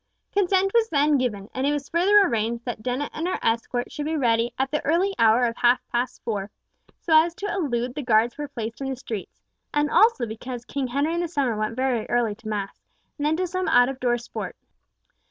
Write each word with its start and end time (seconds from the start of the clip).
Consent 0.33 0.71
then 0.89 1.11
was 1.13 1.17
given, 1.19 1.47
and 1.53 1.67
it 1.67 1.71
was 1.71 1.87
further 1.89 2.21
arranged 2.23 2.65
that 2.65 2.81
Dennet 2.81 3.11
and 3.13 3.27
her 3.27 3.37
escort 3.43 3.91
should 3.91 4.07
be 4.07 4.17
ready 4.17 4.51
at 4.57 4.71
the 4.71 4.83
early 4.83 5.13
hour 5.19 5.43
of 5.45 5.55
half 5.57 5.79
past 5.89 6.23
four, 6.23 6.49
so 6.99 7.13
as 7.13 7.35
to 7.35 7.45
elude 7.53 7.93
the 7.93 8.01
guards 8.01 8.33
who 8.33 8.41
were 8.41 8.47
placed 8.47 8.81
in 8.81 8.89
the 8.89 8.95
streets; 8.95 9.43
and 9.71 9.91
also 9.91 10.25
because 10.25 10.65
King 10.65 10.87
Henry 10.87 11.13
in 11.13 11.21
the 11.21 11.27
summer 11.27 11.55
went 11.55 11.75
very 11.75 12.09
early 12.09 12.33
to 12.33 12.47
mass, 12.47 12.81
and 13.19 13.27
then 13.27 13.37
to 13.37 13.45
some 13.45 13.67
out 13.67 13.89
of 13.89 13.99
door 13.99 14.17
sport. 14.17 14.55